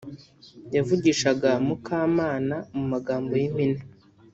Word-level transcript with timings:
yavugishaga 0.75 1.49
Mukamana 1.67 2.57
mu 2.75 2.83
magambo 2.91 3.31
y'impine 3.41 3.79